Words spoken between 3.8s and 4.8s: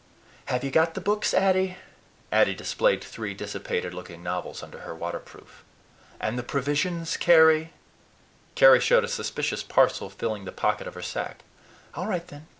looking novels under